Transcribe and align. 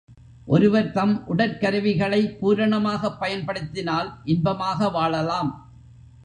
ஒருவர்தம் 0.47 1.13
உடற்கருவிகளை 1.27 2.21
பூரணமாகப் 2.39 3.19
பயன்படுத்தினால் 3.19 4.09
இன்பமாக 4.25 4.89
வாழலாம். 4.89 5.51